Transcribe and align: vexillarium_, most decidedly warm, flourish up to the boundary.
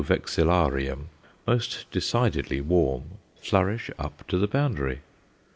vexillarium_, 0.03 1.03
most 1.45 1.85
decidedly 1.91 2.59
warm, 2.59 3.19
flourish 3.39 3.91
up 3.99 4.27
to 4.27 4.39
the 4.39 4.47
boundary. 4.47 5.01